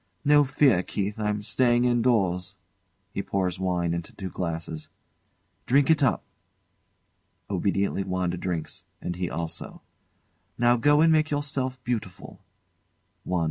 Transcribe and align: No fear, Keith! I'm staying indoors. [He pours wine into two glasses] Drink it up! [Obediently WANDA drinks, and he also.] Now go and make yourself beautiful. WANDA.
No 0.25 0.43
fear, 0.43 0.81
Keith! 0.81 1.19
I'm 1.19 1.43
staying 1.43 1.85
indoors. 1.85 2.55
[He 3.13 3.21
pours 3.21 3.59
wine 3.59 3.93
into 3.93 4.11
two 4.15 4.31
glasses] 4.31 4.89
Drink 5.67 5.91
it 5.91 6.01
up! 6.01 6.23
[Obediently 7.51 8.03
WANDA 8.05 8.37
drinks, 8.37 8.83
and 8.99 9.15
he 9.15 9.29
also.] 9.29 9.83
Now 10.57 10.75
go 10.75 11.01
and 11.01 11.11
make 11.13 11.29
yourself 11.29 11.77
beautiful. 11.83 12.39
WANDA. 13.25 13.39